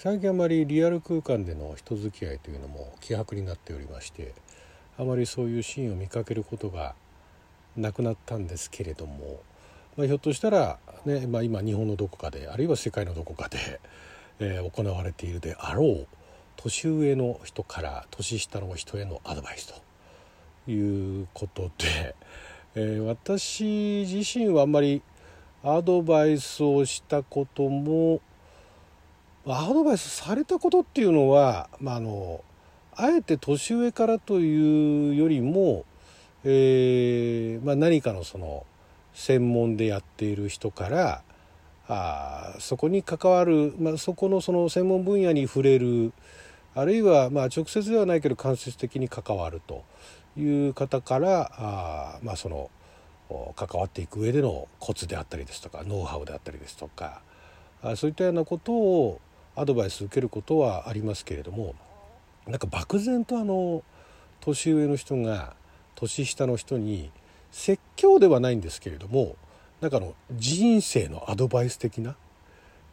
[0.00, 4.32] 最近あまりリアル空間での人付き合いというのも希薄になっておりまして
[4.96, 6.94] あまりそういうシーンを見かけることが
[7.76, 9.40] なくなったんですけれども、
[9.96, 13.80] まあ、ひょっとしたら、ねまあ、今日本のどこかであるいは世界のどこかで、
[14.38, 16.06] えー、行われているであろう
[16.54, 20.70] 年上の人から年下の人へのアドバイスと。
[20.70, 22.14] いうことで、
[22.76, 25.02] えー、私自身はあんまり
[25.64, 28.20] アドバイスをしたことも
[29.56, 32.42] アドバイスされたことっていうのは、まあ、あの
[32.94, 35.84] あえて年上からというよりも、
[36.44, 38.66] えーまあ、何かのその
[39.14, 41.22] 専門でやっている人から
[41.88, 46.12] あそこに関わる、まあ、そこのその専門分野に触れる
[46.74, 49.84] あるいはまあ直接ではないけど間接的に関わると
[50.36, 52.70] いう方からあ、まあ、その
[53.56, 57.20] 関わっていく上でのコツであったりですとかノウハウであったりですとか
[57.82, 59.20] あそういったようなことを
[59.60, 61.74] アドバイス受けることはありますけれども
[62.46, 63.82] なんか漠然とあの
[64.40, 65.54] 年上の人が
[65.94, 67.10] 年下の人に
[67.50, 69.36] 説教ではないんですけれども
[69.80, 72.16] なんかの人生のアドバイス的な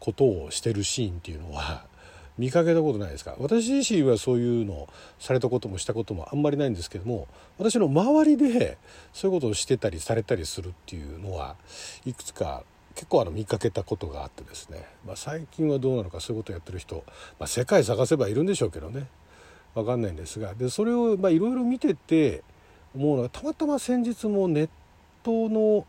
[0.00, 1.86] ことをしてるシーンっていうのは
[2.36, 3.36] 見かけたことないですか？
[3.38, 4.88] 私自身はそういうのを
[5.20, 7.28] されたこともしたこともあんまりないんですけども
[7.58, 8.76] 私の周りで
[9.12, 11.54] そういうことをしてたりされたりするっていうのは
[12.04, 17.04] いくつか結構あの見かけたことがあってですね、まあ、最近はどうなのかそういうことをやってる人、
[17.38, 19.08] まあ、世界探せばいるんでしょうけどね。
[19.74, 20.54] 分かんないんですが。
[20.54, 22.42] でそれをいろいろ見てて
[22.94, 24.68] 思うのがたまたま先日もネッ
[25.24, 25.84] トの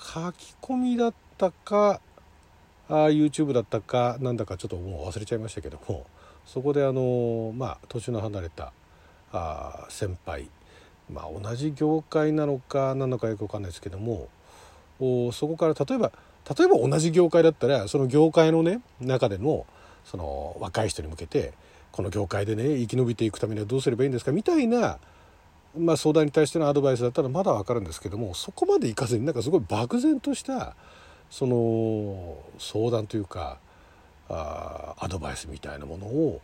[0.00, 2.00] 書き込みだったか
[2.88, 6.06] あ YouTube だったかなんだかちょっともう忘れちゃいましたけども
[6.46, 8.72] そこであのまあ年の離れた
[9.32, 10.48] あ先輩
[11.12, 14.28] まあ同じ業界なのか何なのかよく分かんないですけども
[14.98, 16.12] そこから例えば
[16.56, 19.66] 例えば同じ業界だったらその業界のね中での
[20.04, 21.52] その若い人に向けて
[21.92, 24.98] この業界でね生き延びていくためにはどうすればいいんですかみたいな、
[25.76, 30.74] まあ、相談に対してのアドバイスだったらまだ分かるんですけどもそこまでいかずになんかすごい漠然とした
[31.30, 33.58] その相談というか
[34.28, 36.40] あアドバイスみたいなものを、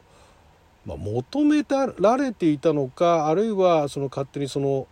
[0.87, 1.64] まあ、求め
[1.98, 4.87] られていたのかあるいはその勝手にその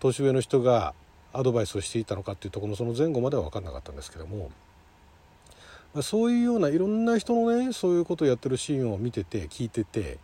[0.00, 0.94] 年上の人が
[1.32, 4.50] アドバイスをしていたのかっていうところのその前後までは分かんなかったんですけども、
[5.94, 10.18] まあ、そういうようないろんな人のねそういうことをやってるシーンを見てて聞いてて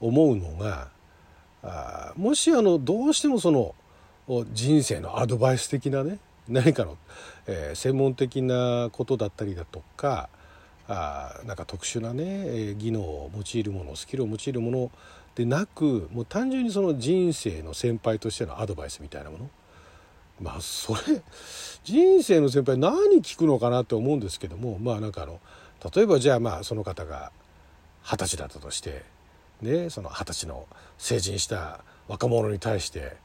[0.00, 0.88] 思うのが
[1.62, 3.74] あもしあのどうしてもその
[4.52, 6.96] 人生のアドバイス的なね何かの、
[7.46, 10.28] えー、専門的なことだったりだとか
[10.88, 14.90] あなんか特殊なね、えー、技能を用いるものスキルを用いるもの
[15.34, 19.50] でなくもう単純にその人生の先輩としてのアドバイスみたいなもの。
[20.42, 21.00] まあそれ
[21.84, 25.40] 人生の先輩何聞くのかなって思うんですけどもまあなんかあの
[25.94, 27.32] 例えばじゃあまあその方が
[28.02, 29.04] 二十歳だったとして
[29.60, 30.66] ねその二十歳の
[30.98, 33.16] 成人した若者に対して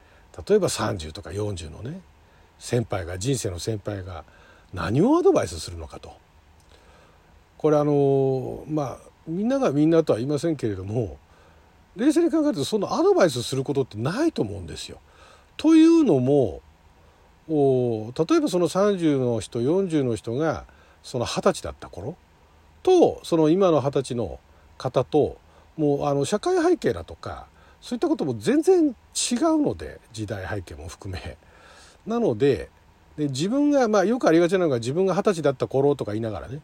[0.47, 1.99] 例えば30とか40のね
[2.59, 4.23] 先輩が人生の先輩が
[4.73, 6.13] 何をアドバイスするのかと
[7.57, 8.97] これあのまあ
[9.27, 11.17] みんながみんなとは言いませんけれども
[11.95, 14.99] 冷静に考えるとそのアドバイスすることってないと思うんですよ。
[15.57, 16.61] というのも
[17.49, 20.65] お例えばその30の人40の人が
[21.03, 22.17] その二十歳だった頃
[22.83, 24.39] とその今の二十歳の
[24.77, 25.37] 方と
[25.77, 27.47] もうあの社会背景だとか
[27.79, 31.37] そういったことも全然違うので時代背景も含め。
[32.05, 32.69] なので
[33.17, 36.61] で自分が、まあ、よくありがちなのが自分が二十歳だった頃とか言いながらね、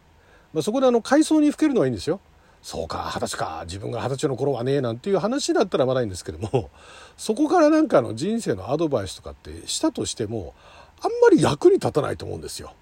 [0.53, 2.19] まあ、そこであの階層にふけるのはいいんですよ。
[2.63, 6.69] そうか二十歳か自分が二十歳の頃はねなんていう話だったらまだいいんですけども
[7.17, 10.55] そこからなんかの人生のアドバイスとかってしたとしても
[11.01, 12.73] あんまり役に立たないと思うんですよ。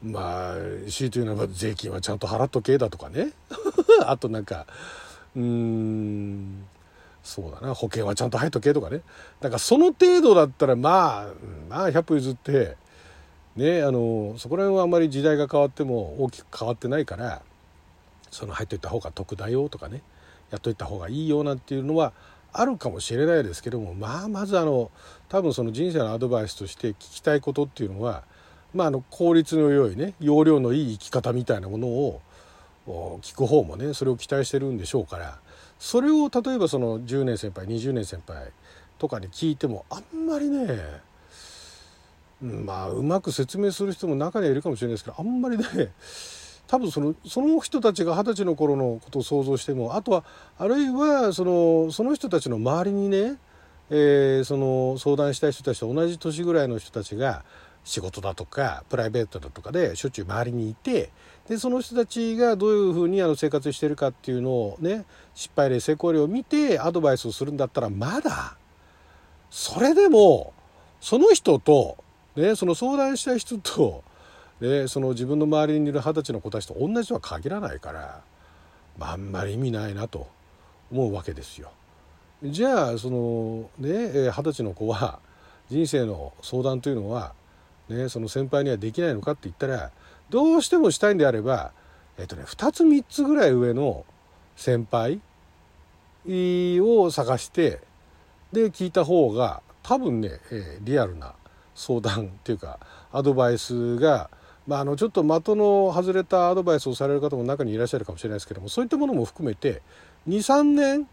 [0.00, 0.54] まあ
[0.88, 3.32] 強いて言うならば税金はちゃんと払っとけだとかね
[4.06, 4.66] あとなんか
[5.34, 6.64] うーん
[7.24, 9.00] そうだな保険はちゃんと入っとけとかね
[9.40, 11.26] だかその程度だったらまあ
[11.68, 12.76] まあ100歩譲って
[13.56, 17.42] ねあのそこら辺はあんまり時代が変わっても大きく変わってないから
[18.34, 20.02] その入っといた方が得だよとかね
[20.50, 22.12] やっといた方がいいよなんていうのは
[22.52, 24.90] あるかもしれないですけどもまあまずあの
[25.28, 28.24] 多分その人生のアドバイスとして聞きたいことっていうのは
[28.72, 32.20] まああの効率の良いね容量のいい生き方みたいなものを
[33.22, 35.38] 聞く方もねそれを期待してるんでしょうから
[35.78, 38.50] それを例えばその10年先輩20年先輩
[38.98, 40.68] とかに聞いてもあんまりね
[42.40, 45.64] まあうまく説明する人も中にはいるかもしれないですけどあんまりね
[46.66, 50.24] 多分そのその人たちが二十歳の頃のことを想像してもあとは
[50.58, 53.36] あるいはそのその人たちの周りにね、
[53.90, 57.44] えー、その相談したい人たちと同じ年ぐらいの人たちが
[57.84, 61.10] 仕事だとかプライベートだとかでしょっちゅう周りにいて
[61.48, 68.56] でその人たちがどういうふうにあの生活してるかっていうのをね失敗例成功例を見てアドバイスをするんだったらまだ
[69.50, 70.54] それでも
[71.00, 71.98] その人と、
[72.34, 74.02] ね、その相談した人と、
[74.60, 78.22] ね、その自分の周りにいる二十歳の子たちと同じとは限らないから、
[78.98, 80.28] まあ、あんまり意味ないなと
[80.92, 81.72] 思うわけですよ。
[82.42, 85.18] じゃあそのね二十歳の子は
[85.70, 87.34] 人生の相談というのは、
[87.88, 89.90] ね、その先輩にはできないのかって言ったら
[90.30, 91.72] どうしてもしたいんであれば、
[92.18, 94.04] えっとね、2つ3つぐらい上の
[94.56, 95.20] 先輩
[96.26, 97.80] を探して
[98.52, 101.34] で聞いた方が多分ね、え、リアルな
[101.74, 102.78] 相談っていうか
[103.12, 104.30] アドバイスが、
[104.66, 109.82] まあ、あのちょっと的の外れたアドバイスをされる方も中にいらっしゃるかもしれないですけどもそういったものも含めて
[110.28, 111.08] 23年、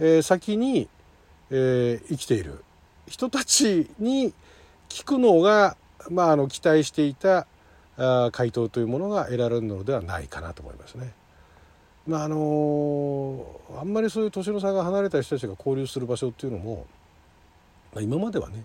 [0.00, 0.88] えー、先に、
[1.50, 2.64] えー、生きている
[3.06, 4.32] 人たちに
[4.88, 5.76] 聞くのが、
[6.10, 7.46] まあ、あの期待していた
[7.98, 11.12] あ回答というものが得られるのではないかなと思いますね。
[12.06, 16.86] まああのあんまりそういう年の差が離れた人たちが交流する場所っていうのも
[17.94, 18.64] まあ、今まではね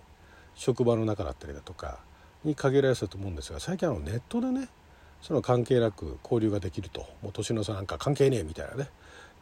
[0.54, 1.98] 職場の中だったりだとか
[2.48, 4.68] に限られてたと思うんですが最近あのネットでね
[5.22, 7.00] その関係なく交流ができると。
[7.22, 8.88] もう年の差なんか関係ねえみたいなね。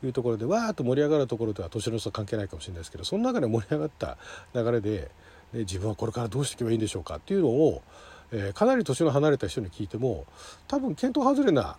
[0.05, 4.19] いうところでわーっと盛り上がるところでは年の差関係ないかもしれないですけどその中で盛り上がった
[4.55, 5.11] 流れで、
[5.55, 7.83] ね、自分はこれからどうしていけばいいんでしょうかっていうのを、
[8.31, 10.27] えー、かなり年の離れた人に聞いても
[10.69, 11.79] 多分見当外れな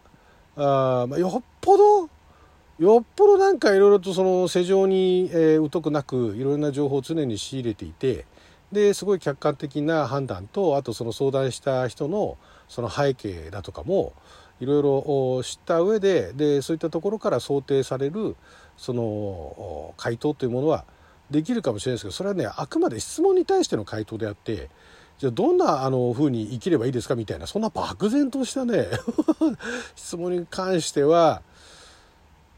[0.55, 2.09] あ、まあ、よっぽど
[2.79, 8.25] よっぽどなんかいろいろとその世情に、えー、疎くなくいろんな情報を常に仕入れていて
[8.71, 12.37] ですごい客観的な判断とあとその相談した人の
[12.67, 14.13] その背景だとかも
[14.59, 18.35] いろいろ知った上ででそういったところから想定される
[18.75, 20.85] その回答というものは
[21.31, 24.69] できるかもしれないですけどそれはねあくまで質問に対しての回答であって
[25.17, 27.15] じゃあどんなあの風に生きればいいですか？
[27.15, 28.87] みたいなそんな漠然としたね
[29.95, 31.41] 質問に関しては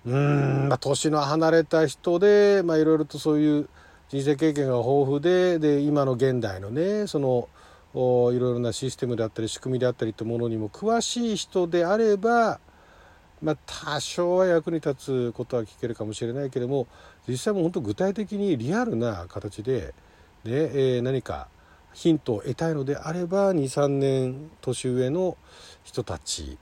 [0.06, 3.69] うん、まあ、年の離れた人で、いろいろとそういう
[4.09, 7.47] 人生経験が豊富でで今の現代のねその
[7.94, 12.59] いろいろなシステムであったり仕組みであったりというものにも詳しい人であれば、
[13.41, 16.88] まあ、多少は役に立つことは聞けるかもしれないけれども
[17.27, 19.94] 実際も本当具体的にリアルな形で、
[20.44, 21.47] ねえー、何か
[21.94, 25.38] ヒントを得たいのであれば23年年上の
[25.83, 26.57] 人たち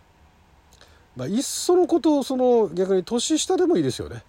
[1.18, 4.24] まあ、いっそのことをその逆に年下でもいいですよね。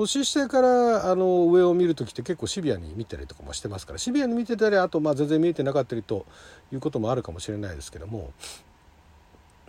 [0.00, 6.24] 年下からあの上を見る時って結構シビアに見たりとかもしてますからシビアに見てたりあとまあ全然見えてなかったりと
[6.72, 8.32] いうこともあるかもしれないですけども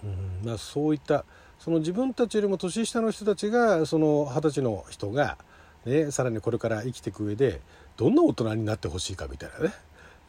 [0.02, 1.26] うんまあそういった
[1.60, 5.38] その自分たちよりも年下の人たちがその二十歳の人が、
[5.86, 7.60] ね、さらにこれから生きていく上で
[7.98, 9.74] どんな大人になってほしいかみたいなね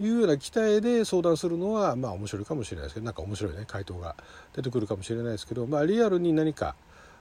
[0.01, 4.17] いうような期待で相談するのはまあ面白いかもしれないですけどなんか面白いね回答が
[4.53, 6.75] 出てくるかもしれないですけど、まあ、リアルに何か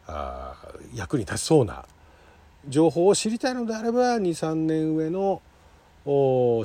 [0.07, 0.55] あ
[0.95, 1.85] 役に立ちそうな
[2.67, 5.41] 情報を知りたいのであれば23年上の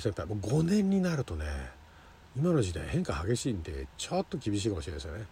[0.00, 1.44] 先輩もう5年になるとね
[2.36, 5.26] 今の時代変化激しいんでちょっと厳しいかもしれないですよね。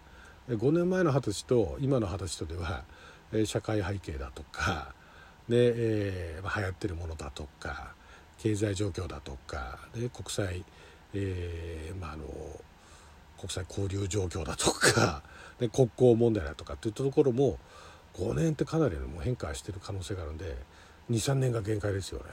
[0.49, 2.85] 5年前の二十歳と今の二十歳とでは
[3.47, 4.95] 社会背景だとか
[5.49, 7.95] で、えー、流行ってるものだとか
[8.39, 10.65] 経済状況だとかで国際、
[11.15, 12.25] えーまあ、あの
[13.39, 15.23] 国際交流状況だとか
[15.59, 17.59] で国交問題だとかっていったところも
[18.19, 20.57] 5年ってかなりも変化してる可能性があるんで
[21.11, 22.25] 23年が限界ですよね。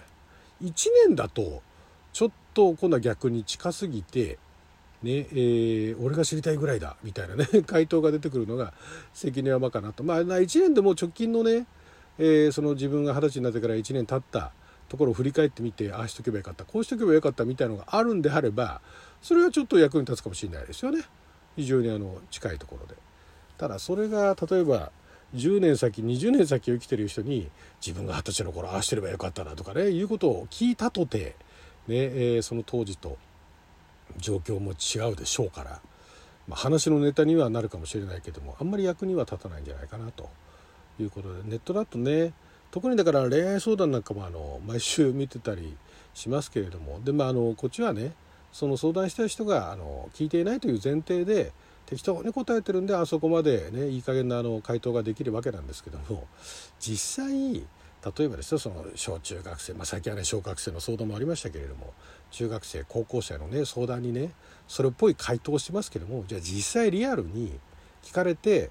[0.64, 0.74] 1
[1.08, 1.62] 年だと
[2.14, 4.38] ちょっと今度は逆に近すぎて
[5.04, 8.74] ねえー、俺が知りたいぐらいだみたいなね 回答が出てくるのが
[9.14, 11.66] 関根山かなとまあ1年でも直近のね、
[12.20, 14.52] えー、その自分が二十歳になってから1年経った
[14.90, 18.82] ところを振り返ってみてああしとけばよかったこうしとけばよかったみたいのがあるんであれば
[19.24, 21.04] それはちょっと役に立つかもしれないですよね
[21.56, 22.96] 非常にあの近いところで。
[23.58, 24.92] ただそれが例えば
[25.36, 27.50] 10年先20年先を生きてる人に
[27.86, 31.36] 自分が二十歳の頃ああしてればよかったなとかねいうことを聞いたとて、
[31.88, 33.18] ねえー、その当時と
[34.18, 35.80] 状況も違うでしょうから、
[36.48, 40.30] まあ、話のネタにはなるかもしれないけどもあんまり役には立たないんじゃないかなと
[41.00, 42.34] いうことでネットだとね
[42.72, 45.76] 特にだから恋愛相談なんかもあの毎週見てたり
[46.14, 48.14] しますけれどもで、まあ、のこっちはね
[48.52, 51.54] その相談した人があの聞いていないという前提で
[51.92, 56.26] 適当に答えてるんであそこまでねいい加減なあの回答ができるわけなんですけども
[56.80, 61.94] 実際例えばですよその小中学生、まあ、最近はね小学生の相談もありましたけれども
[62.32, 64.32] 中学生高校生のね相談にね
[64.70, 67.60] それっぽい回答をしますけどもじゃあ実際リアルに
[68.04, 68.70] 聞かれて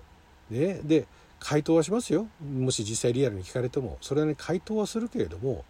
[0.48, 1.06] ねで
[1.40, 2.26] 回答はしますよ。
[2.42, 5.66] もし実際リアルに聞かれてもそれはね回答はするけれども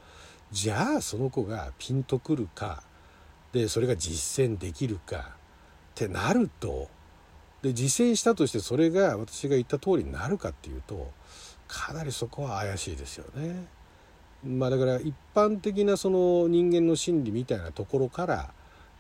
[0.52, 2.85] じゃあその子がピンとくるか
[3.52, 5.23] でそれが実践できるかっ
[5.97, 6.88] てなると
[7.62, 11.11] で実践したとしてそれが私が言った通りになるかっていうと
[11.69, 13.67] かなりそこは怪しいですよね。
[14.45, 18.55] まあ、だから一般的なその人間の心理みたいなところから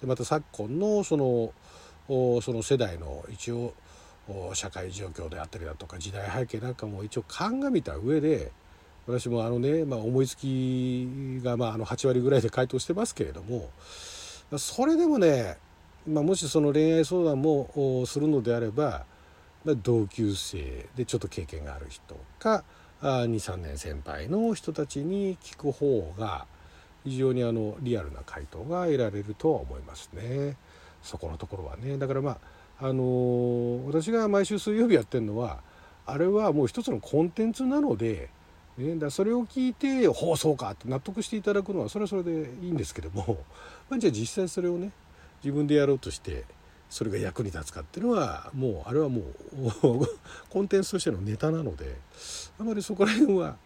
[0.04, 1.52] また昨今のその
[2.42, 3.72] その世代の一応
[4.52, 8.52] 社会状況であったりだとか時代背景なんかも一応鑑みた上で
[9.06, 13.70] 私もあのね、まあ、思いつきがまああの8割ぐらいで回答してますけれども
[14.58, 15.58] それでもね、
[16.06, 19.04] まあ、もしその恋愛相談もするのであれば、
[19.64, 22.64] まあ、同級生でちょっと経験がある人か
[23.02, 26.46] 23年先輩の人たちに聞く方が
[27.04, 30.56] 非常にあのリアルな回答が得られるとは思いますね。
[31.02, 32.38] そこのところはねだからまあ
[32.86, 35.60] あのー、私が毎週水曜日やってるのは
[36.04, 38.28] あれはもう一つのコンテンツなので
[38.80, 43.38] ね、だそれを聞いて放送かって納得していただくのはそれはそれでいいんですけども、
[43.90, 44.90] まあ、じゃあ実際それをね
[45.42, 46.44] 自分でやろうとして
[46.88, 49.24] それが役に立つかっていうのはもうあれはもう
[50.50, 51.96] コンテンツとしてのネタなので
[52.58, 53.56] あまりそこら辺は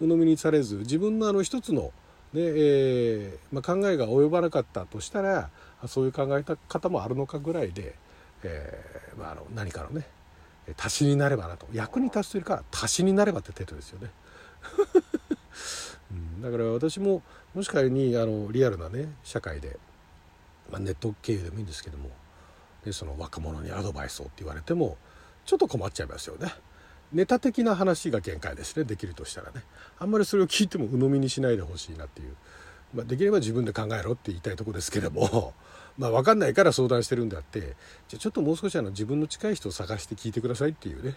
[0.00, 1.92] 鵜呑みにされず自分のあの一つの
[2.32, 5.50] ねえーまあ、考えが及ばなかったとしたら
[5.86, 7.94] そういう考え方もあるのかぐらいで、
[8.42, 10.06] えーまあ、あの何かのね
[10.78, 14.10] 足しになればなと役に立つというか足しになればって程度ですよね。
[16.10, 17.22] うん、だから私も
[17.54, 19.78] もし仮にあのリアルなね社会で、
[20.72, 22.10] まあ、ネット経由でもいいんですけども
[22.84, 24.96] でその若者にアドバイスをって言われても
[25.44, 26.52] ちょっと困っちゃいますよね。
[27.12, 29.62] ネタ的な話が限界ですねできるとしたらね
[29.98, 32.34] あんまりそれを聞いても鵜呑みにしないでほしいなっていう、
[32.94, 35.52] まあ、できれば自分で考えろって言いたいとこですけども
[35.98, 37.76] まあ分かんないから相談してるんであって
[38.08, 41.16] じゃちょっともう少しあの自分の近い人を探して聞いてくださいっていうね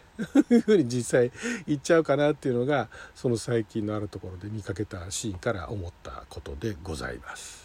[0.50, 1.32] いう ふうに実際
[1.66, 7.65] 言っちゃうかなっていうのがその最近のあるところで見かけたシーンから思ったことでございます。